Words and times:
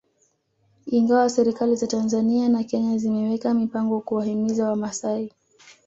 Ingawa 0.85 1.29
serikali 1.29 1.75
za 1.75 1.87
Tanzania 1.87 2.49
na 2.49 2.63
Kenya 2.63 2.97
zimeweka 2.97 3.53
mipango 3.53 3.99
kuwahimiza 4.01 4.69
Wamasai 4.69 5.31